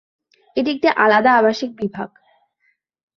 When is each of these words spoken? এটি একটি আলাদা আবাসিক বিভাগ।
এটি 0.57 0.69
একটি 0.71 0.87
আলাদা 0.95 1.31
আবাসিক 1.33 1.71
বিভাগ। 1.75 2.09